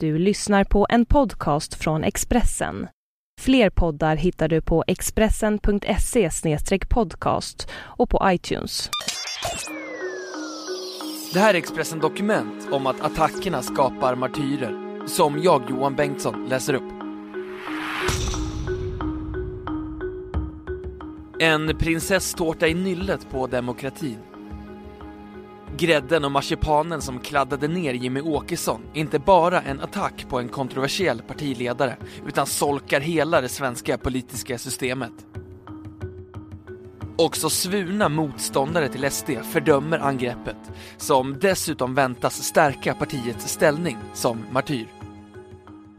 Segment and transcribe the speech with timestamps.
[0.00, 2.88] Du lyssnar på en podcast från Expressen.
[3.40, 6.30] Fler poddar hittar du på expressen.se
[6.88, 8.90] podcast och på iTunes.
[11.32, 16.74] Det här är Expressen Dokument om att attackerna skapar martyrer, som jag, Johan Bengtsson, läser
[16.74, 16.92] upp.
[21.40, 24.18] En prinsesstårta i nyllet på demokratin.
[25.78, 30.48] Grädden och marsipanen som kladdade ner Jimmy Åkesson är inte bara en attack på en
[30.48, 31.96] kontroversiell partiledare,
[32.26, 35.12] utan solkar hela det svenska politiska systemet.
[37.16, 40.56] Också svurna motståndare till SD fördömer angreppet,
[40.96, 44.86] som dessutom väntas stärka partiets ställning som martyr.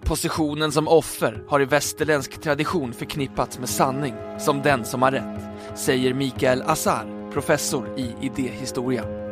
[0.02, 5.42] Positionen som offer har i västerländsk tradition förknippats med sanning, som den som har rätt,
[5.76, 9.27] säger Mikael Azar, professor i idéhistoria.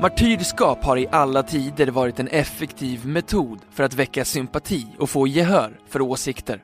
[0.00, 5.26] Martyrskap har i alla tider varit en effektiv metod för att väcka sympati och få
[5.26, 6.62] gehör för åsikter.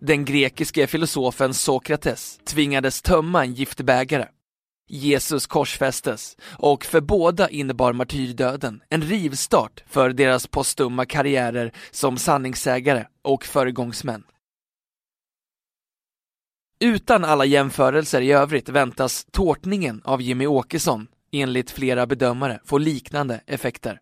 [0.00, 4.28] Den grekiske filosofen Sokrates tvingades tömma en giftbägare.
[4.88, 13.06] Jesus korsfästes och för båda innebar martyrdöden en rivstart för deras postuma karriärer som sanningssägare
[13.22, 14.24] och föregångsmän.
[16.80, 23.40] Utan alla jämförelser i övrigt väntas tårtningen av Jimmy Åkesson enligt flera bedömare få liknande
[23.46, 24.00] effekter.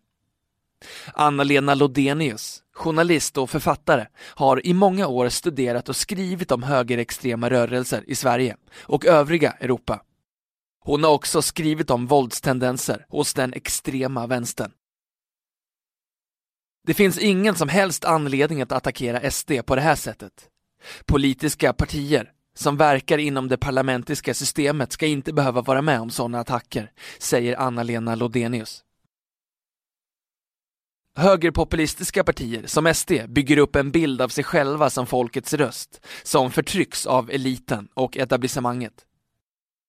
[1.13, 8.03] Anna-Lena Lodenius, journalist och författare, har i många år studerat och skrivit om högerextrema rörelser
[8.07, 10.01] i Sverige och övriga Europa.
[10.79, 14.71] Hon har också skrivit om våldstendenser hos den extrema vänstern.
[16.87, 20.47] Det finns ingen som helst anledning att attackera SD på det här sättet.
[21.05, 26.39] Politiska partier som verkar inom det parlamentiska systemet ska inte behöva vara med om sådana
[26.39, 28.83] attacker, säger Anna-Lena Lodenius.
[31.15, 36.51] Högerpopulistiska partier som SD bygger upp en bild av sig själva som folkets röst, som
[36.51, 39.05] förtrycks av eliten och etablissemanget.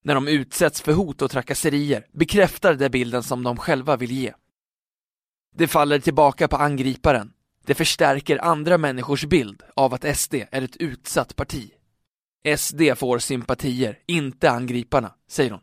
[0.05, 4.33] När de utsätts för hot och trakasserier bekräftar det bilden som de själva vill ge.
[5.55, 7.33] Det faller tillbaka på angriparen.
[7.67, 11.73] Det förstärker andra människors bild av att SD är ett utsatt parti.
[12.57, 15.61] SD får sympatier, inte angriparna, säger hon.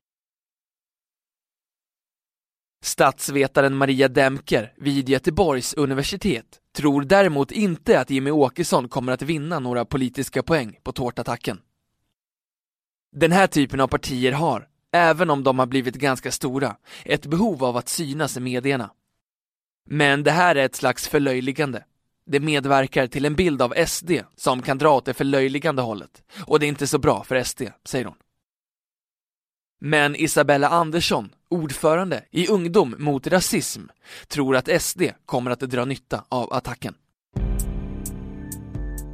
[2.81, 9.59] Statsvetaren Maria Demker vid Göteborgs universitet tror däremot inte att Jimmy Åkesson kommer att vinna
[9.59, 11.61] några politiska poäng på tårtattacken.
[13.11, 16.75] Den här typen av partier har, även om de har blivit ganska stora,
[17.05, 18.91] ett behov av att synas i medierna.
[19.85, 21.83] Men det här är ett slags förlöjligande.
[22.31, 26.23] Det medverkar till en bild av SD som kan dra åt det förlöjligande hållet.
[26.45, 28.15] Och det är inte så bra för SD, säger hon.
[29.81, 33.81] Men Isabella Andersson, ordförande i Ungdom mot rasism,
[34.27, 36.93] tror att SD kommer att dra nytta av attacken.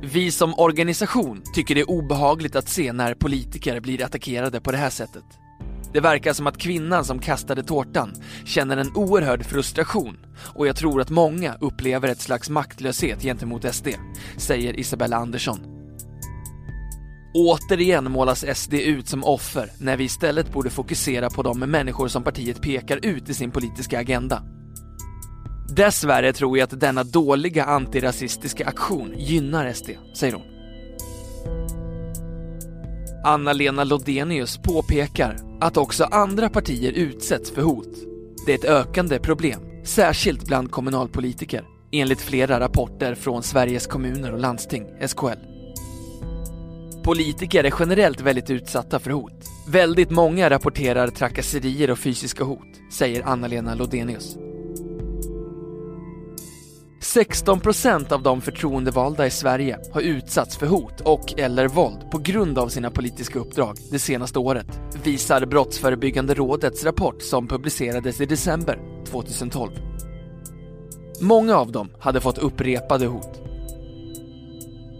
[0.01, 4.77] Vi som organisation tycker det är obehagligt att se när politiker blir attackerade på det
[4.77, 5.44] här sättet.
[5.95, 8.13] Det verkar som att kvinnan som kastade tårtan
[8.45, 13.87] känner en oerhörd frustration och jag tror att många upplever ett slags maktlöshet gentemot SD,
[14.37, 15.59] säger Isabella Andersson.
[17.33, 22.23] Återigen målas SD ut som offer när vi istället borde fokusera på de människor som
[22.23, 24.43] partiet pekar ut i sin politiska agenda.
[25.75, 30.54] Dessvärre tror jag att denna dåliga antirasistiska aktion gynnar SD, säger hon.
[33.25, 37.89] Anna-Lena Lodenius påpekar att också andra partier utsätts för hot.
[38.45, 44.39] Det är ett ökande problem, särskilt bland kommunalpolitiker, enligt flera rapporter från Sveriges kommuner och
[44.39, 45.39] landsting, SKL.
[47.03, 49.45] Politiker är generellt väldigt utsatta för hot.
[49.67, 54.37] Väldigt många rapporterar trakasserier och fysiska hot, säger Anna-Lena Lodenius.
[57.15, 62.17] 16 procent av de förtroendevalda i Sverige har utsatts för hot och eller våld på
[62.17, 68.25] grund av sina politiska uppdrag det senaste året, visar Brottsförebyggande rådets rapport som publicerades i
[68.25, 69.71] december 2012.
[71.21, 73.41] Många av dem hade fått upprepade hot.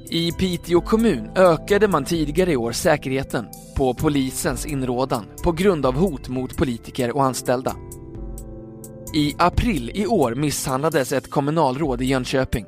[0.10, 3.46] I Piteå kommun ökade man tidigare i år säkerheten
[3.78, 7.76] på polisens inrådan på grund av hot mot politiker och anställda.
[9.16, 12.66] I april i år misshandlades ett kommunalråd i Jönköping.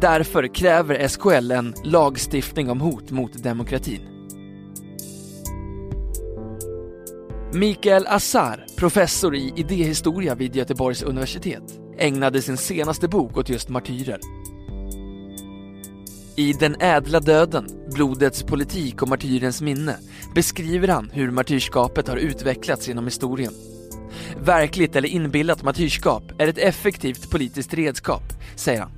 [0.00, 4.00] Därför kräver SKL en lagstiftning om hot mot demokratin.
[7.52, 14.20] Mikael Azar, professor i idéhistoria vid Göteborgs universitet, ägnade sin senaste bok åt just martyrer.
[16.36, 19.96] I Den ädla döden Blodets politik och martyrens minne
[20.34, 23.52] beskriver han hur martyrskapet har utvecklats genom historien.
[24.40, 28.22] Verkligt eller inbillat martyrskap är ett effektivt politiskt redskap,
[28.56, 28.90] säger han.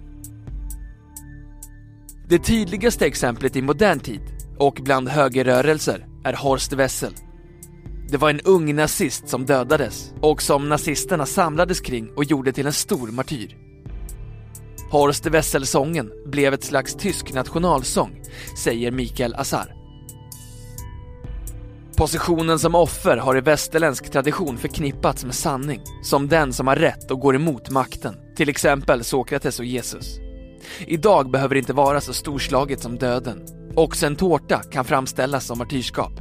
[2.28, 4.20] Det tydligaste exemplet i modern tid
[4.58, 7.12] och bland högerrörelser är Horst Wessel.
[8.08, 12.66] Det var en ung nazist som dödades och som nazisterna samlades kring och gjorde till
[12.66, 13.56] en stor martyr.
[14.90, 18.20] Horst Wessel-sången blev ett slags tysk nationalsång,
[18.64, 19.75] säger Mikael Azar.
[21.96, 27.10] Positionen som offer har i västerländsk tradition förknippats med sanning, som den som har rätt
[27.10, 30.18] och går emot makten, till exempel Sokrates och Jesus.
[30.86, 33.46] Idag behöver det inte vara så storslaget som döden.
[33.74, 36.12] Också en tårta kan framställas som martyrskap.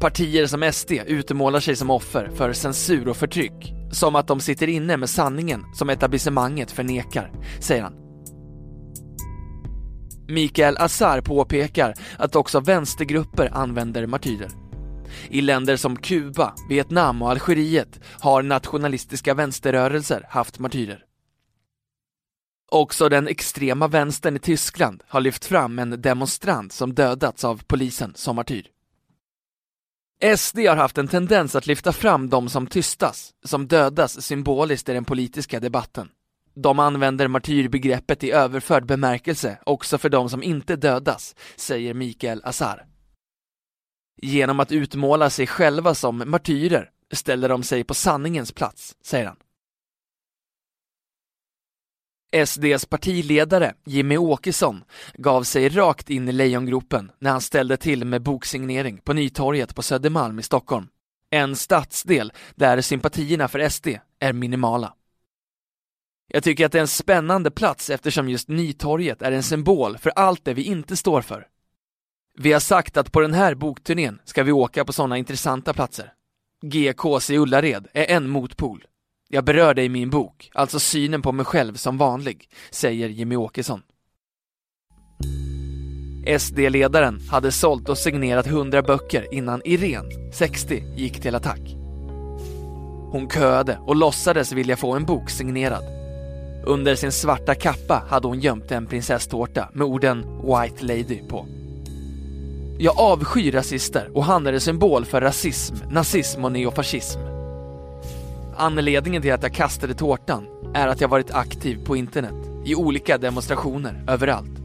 [0.00, 4.68] Partier som SD utmålar sig som offer för censur och förtryck, som att de sitter
[4.68, 7.94] inne med sanningen som etablissemanget förnekar, säger han.
[10.28, 14.50] Mikael Azar påpekar att också vänstergrupper använder martyrer.
[15.28, 21.04] I länder som Kuba, Vietnam och Algeriet har nationalistiska vänsterrörelser haft martyrer.
[22.70, 28.12] Också den extrema vänstern i Tyskland har lyft fram en demonstrant som dödats av polisen
[28.14, 28.66] som martyr.
[30.36, 34.92] SD har haft en tendens att lyfta fram de som tystas, som dödas symboliskt i
[34.92, 36.08] den politiska debatten.
[36.54, 42.86] De använder martyrbegreppet i överförd bemärkelse också för de som inte dödas, säger Mikael Azar.
[44.22, 49.36] Genom att utmåla sig själva som martyrer ställer de sig på sanningens plats, säger han.
[52.46, 54.84] SDs partiledare Jimmy Åkesson
[55.14, 59.82] gav sig rakt in i lejongropen när han ställde till med boksignering på Nytorget på
[59.82, 60.86] Södermalm i Stockholm.
[61.30, 63.88] En stadsdel där sympatierna för SD
[64.18, 64.94] är minimala.
[66.34, 70.10] Jag tycker att det är en spännande plats eftersom just Nytorget är en symbol för
[70.10, 71.46] allt det vi inte står för.
[72.38, 76.12] Vi har sagt att på den här bokturnén ska vi åka på sådana intressanta platser.
[76.62, 78.84] GKs i Ullared är en motpol.
[79.28, 83.36] Jag berör det i min bok, alltså synen på mig själv som vanlig, säger Jimmy
[83.36, 83.82] Åkesson.
[86.38, 91.60] SD-ledaren hade sålt och signerat 100 böcker innan Irene, 60, gick till attack.
[93.10, 96.01] Hon köade och låtsades vilja få en bok signerad.
[96.64, 101.46] Under sin svarta kappa hade hon gömt en prinsesstårta med orden White Lady på.
[102.78, 107.20] Jag avskyr rasister och han är en symbol för rasism, nazism och neofascism.
[108.56, 112.34] Anledningen till att jag kastade tårtan är att jag varit aktiv på internet,
[112.64, 114.58] i olika demonstrationer överallt.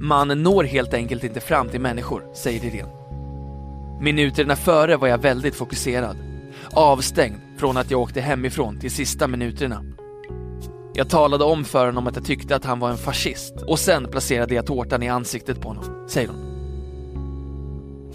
[0.00, 2.92] Man når helt enkelt inte fram till människor, säger Irene.
[4.00, 6.16] Minuterna före var jag väldigt fokuserad,
[6.72, 9.84] avstängd från att jag åkte hemifrån till sista minuterna.
[10.94, 14.08] Jag talade om för honom att jag tyckte att han var en fascist och sen
[14.10, 16.50] placerade jag tårtan i ansiktet på honom, säger hon.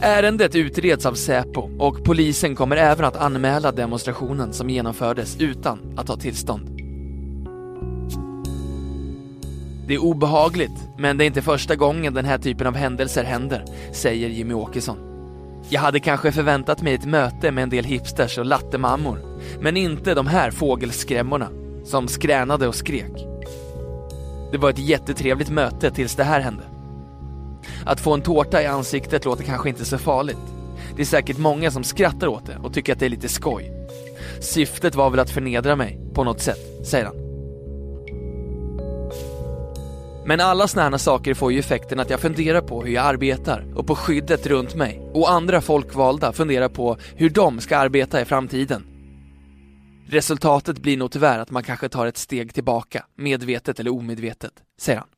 [0.01, 6.07] Ärendet utreds av Säpo och polisen kommer även att anmäla demonstrationen som genomfördes utan att
[6.07, 6.69] ha tillstånd.
[9.87, 13.65] Det är obehagligt, men det är inte första gången den här typen av händelser händer,
[13.91, 14.97] säger Jimmy Åkesson.
[15.69, 20.13] Jag hade kanske förväntat mig ett möte med en del hipsters och lattemammor, men inte
[20.13, 21.49] de här fågelskrämmorna
[21.85, 23.25] som skränade och skrek.
[24.51, 26.63] Det var ett jättetrevligt möte tills det här hände.
[27.85, 30.37] Att få en tårta i ansiktet låter kanske inte så farligt.
[30.95, 33.71] Det är säkert många som skrattar åt det och tycker att det är lite skoj.
[34.39, 37.15] Syftet var väl att förnedra mig på något sätt, säger han.
[40.27, 43.65] Men alla såna här saker får ju effekten att jag funderar på hur jag arbetar
[43.75, 48.25] och på skyddet runt mig och andra folkvalda funderar på hur de ska arbeta i
[48.25, 48.94] framtiden.
[50.07, 54.99] Resultatet blir nog tyvärr att man kanske tar ett steg tillbaka, medvetet eller omedvetet, säger
[54.99, 55.09] han.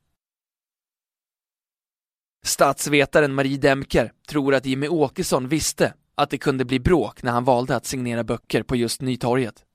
[2.43, 7.43] Statsvetaren Marie Demker tror att Jimmy Åkesson visste att det kunde bli bråk när han
[7.43, 9.65] valde att signera böcker på just Nytorget.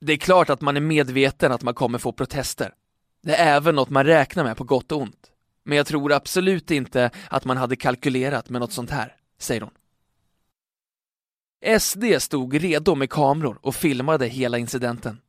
[0.00, 2.74] Det är klart att man är medveten att man kommer få protester.
[3.22, 5.30] Det är även något man räknar med på gott och ont.
[5.64, 9.70] Men jag tror absolut inte att man hade kalkylerat med något sånt här, säger hon.
[11.80, 15.20] SD stod redo med kameror och filmade hela incidenten.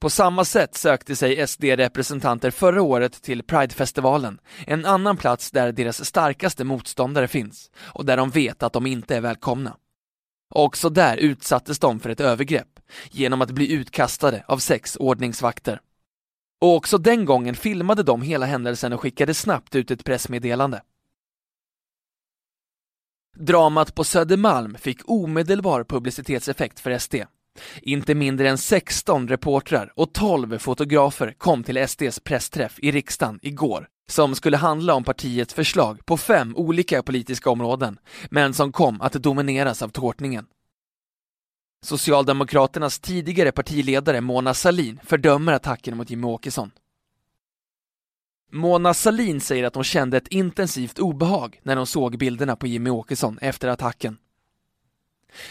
[0.00, 6.04] På samma sätt sökte sig SD-representanter förra året till Pridefestivalen, en annan plats där deras
[6.04, 9.76] starkaste motståndare finns och där de vet att de inte är välkomna.
[10.54, 15.80] Också där utsattes de för ett övergrepp genom att bli utkastade av sex ordningsvakter.
[16.60, 20.82] Och också den gången filmade de hela händelsen och skickade snabbt ut ett pressmeddelande.
[23.36, 27.14] Dramat på Södermalm fick omedelbar publicitetseffekt för SD.
[27.82, 33.88] Inte mindre än 16 reportrar och 12 fotografer kom till SDs pressträff i riksdagen igår
[34.10, 37.98] som skulle handla om partiets förslag på fem olika politiska områden,
[38.30, 40.46] men som kom att domineras av tårtningen.
[41.84, 46.70] Socialdemokraternas tidigare partiledare Mona Sahlin fördömer attacken mot Jimmie Åkesson.
[48.52, 52.92] Mona Salin säger att hon kände ett intensivt obehag när hon såg bilderna på Jimmie
[52.92, 54.16] Åkesson efter attacken.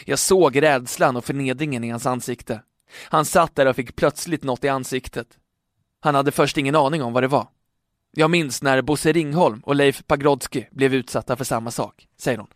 [0.06, 2.62] Jag såg rädslan och förnedringen i hans ansikte.
[3.04, 5.28] Han satt där och fick plötsligt något i ansiktet.
[6.00, 7.48] Han hade först ingen aning om vad det var.
[8.12, 12.48] Jag minns när Bosse Ringholm och Leif Pagrodsky blev utsatta för samma sak, säger hon.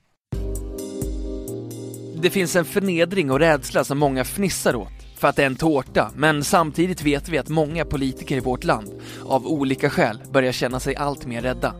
[2.21, 5.55] Det finns en förnedring och rädsla som många fnissar åt för att det är en
[5.55, 8.89] tårta, men samtidigt vet vi att många politiker i vårt land
[9.25, 11.73] av olika skäl börjar känna sig allt mer rädda.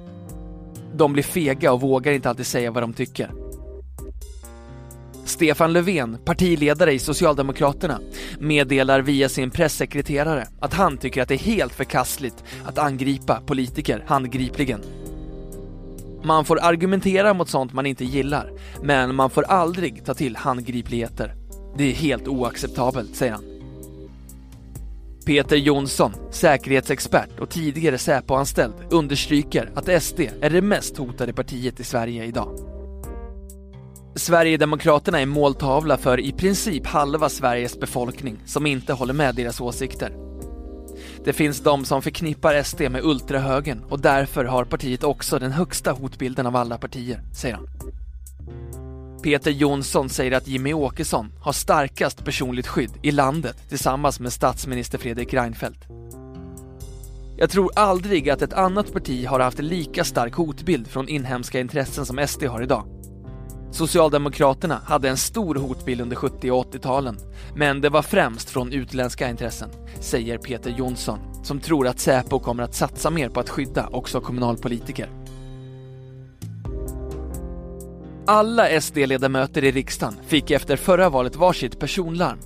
[0.96, 3.32] De blir fega och vågar inte alltid säga vad de tycker.
[5.26, 8.00] Stefan Löfven, partiledare i Socialdemokraterna,
[8.40, 14.04] meddelar via sin pressekreterare att han tycker att det är helt förkastligt att angripa politiker
[14.08, 14.82] handgripligen.
[16.24, 21.41] Man får argumentera mot sånt man inte gillar, men man får aldrig ta till handgripligheter.
[21.78, 23.44] Det är helt oacceptabelt, säger han.
[25.26, 31.84] Peter Jonsson, säkerhetsexpert och tidigare Säpo-anställd, understryker att SD är det mest hotade partiet i
[31.84, 32.56] Sverige idag.
[34.16, 40.18] Sverigedemokraterna är måltavla för i princip halva Sveriges befolkning som inte håller med deras åsikter.
[41.24, 45.92] Det finns de som förknippar SD med ultrahögern och därför har partiet också den högsta
[45.92, 47.68] hotbilden av alla partier, säger han.
[49.24, 54.98] Peter Jonsson säger att Jimmy Åkesson har starkast personligt skydd i landet tillsammans med statsminister
[54.98, 55.86] Fredrik Reinfeldt.
[57.38, 61.60] Jag tror aldrig att ett annat parti har haft en lika stark hotbild från inhemska
[61.60, 62.86] intressen som SD har idag.
[63.72, 67.18] Socialdemokraterna hade en stor hotbild under 70 och 80-talen,
[67.56, 72.64] men det var främst från utländska intressen, säger Peter Jonsson, som tror att Säpo kommer
[72.64, 75.21] att satsa mer på att skydda också kommunalpolitiker.
[78.32, 82.38] Alla SD-ledamöter i riksdagen fick efter förra valet varsitt personlarm.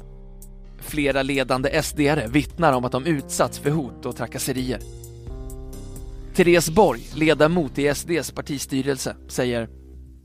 [0.80, 4.80] Flera ledande SD-are vittnar om att de utsatts för hot och trakasserier.
[6.36, 9.70] Therese Borg, ledamot i SDs partistyrelse, säger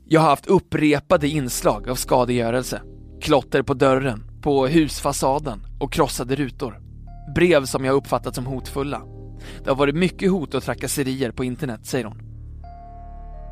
[0.07, 2.81] jag har haft upprepade inslag av skadegörelse.
[3.21, 6.81] Klotter på dörren, på husfasaden och krossade rutor.
[7.35, 9.01] Brev som jag uppfattat som hotfulla.
[9.63, 12.21] Det har varit mycket hot och trakasserier på internet, säger hon.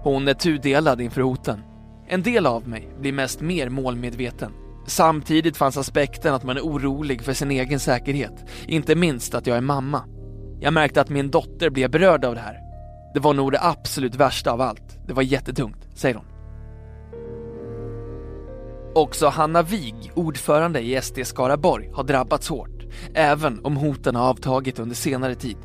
[0.03, 1.68] Hon är tudelad inför hoten.
[2.11, 4.51] En del av mig blir mest mer målmedveten.
[4.87, 9.57] Samtidigt fanns aspekten att man är orolig för sin egen säkerhet, inte minst att jag
[9.57, 10.03] är mamma.
[10.59, 12.59] Jag märkte att min dotter blev berörd av det här.
[13.13, 14.99] Det var nog det absolut värsta av allt.
[15.07, 16.25] Det var jättetungt, säger hon.
[18.95, 24.79] Också Hanna Wig, ordförande i SD Skaraborg, har drabbats hårt, även om hoten har avtagit
[24.79, 25.57] under senare tid.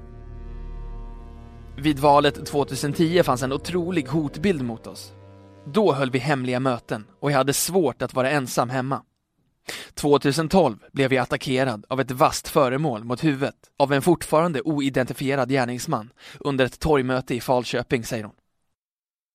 [1.77, 5.14] Vid valet 2010 fanns en otrolig hotbild mot oss.
[5.67, 9.03] Då höll vi hemliga möten och jag hade svårt att vara ensam hemma.
[9.95, 16.13] 2012 blev jag attackerad av ett vasst föremål mot huvudet av en fortfarande oidentifierad gärningsman
[16.41, 18.35] under ett torgmöte i Falköping, säger hon.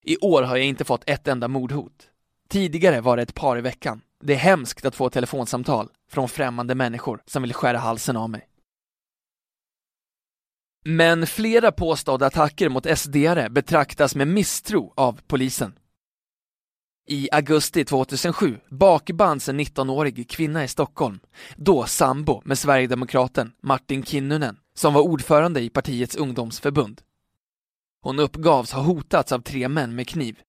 [0.03, 2.07] I år har jag inte fått ett enda mordhot.
[2.49, 4.01] Tidigare var det ett par i veckan.
[4.23, 8.47] Det är hemskt att få telefonsamtal från främmande människor som vill skära halsen av mig.
[10.85, 15.73] Men flera påstådda attacker mot SDR betraktas med misstro av polisen.
[17.11, 21.19] I augusti 2007 bakbands en 19-årig kvinna i Stockholm,
[21.55, 27.01] då sambo med sverigedemokraten Martin Kinnunen, som var ordförande i partiets ungdomsförbund.
[28.01, 30.39] Hon uppgavs ha hotats av tre män med kniv.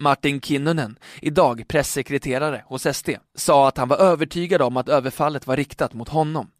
[0.00, 5.56] Martin Kinnunen, idag pressekreterare hos SD, sa att han var övertygad om att överfallet var
[5.56, 6.50] riktat mot honom.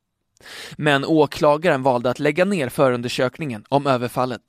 [0.77, 4.43] Men åklagaren valde att lägga ner förundersökningen om överfallet.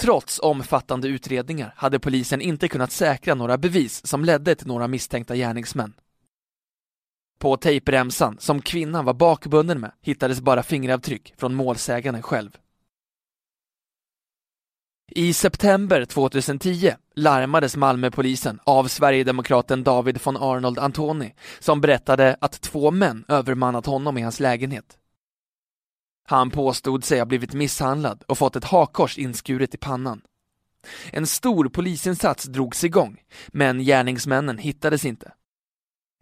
[0.00, 5.36] Trots omfattande utredningar hade polisen inte kunnat säkra några bevis som ledde till några misstänkta
[5.36, 5.94] gärningsmän.
[7.38, 12.58] På tejpremsan, som kvinnan var bakbunden med, hittades bara fingeravtryck från målsäganden själv.
[15.14, 22.90] I september 2010 larmades Malmöpolisen av Sverigedemokraten David von Arnold Antoni som berättade att två
[22.90, 24.98] män övermannat honom i hans lägenhet.
[26.32, 30.22] Han påstod sig ha blivit misshandlad och fått ett hakkors inskuret i pannan.
[31.10, 35.32] En stor polisinsats drogs igång, men gärningsmännen hittades inte.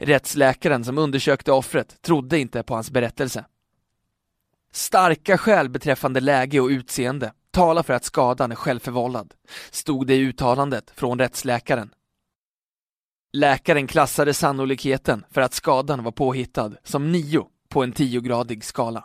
[0.00, 3.44] Rättsläkaren som undersökte offret trodde inte på hans berättelse.
[4.72, 9.34] Starka skäl beträffande läge och utseende talar för att skadan är självförvållad,
[9.70, 11.90] stod det i uttalandet från rättsläkaren.
[13.32, 19.04] Läkaren klassade sannolikheten för att skadan var påhittad som 9 på en 10-gradig skala.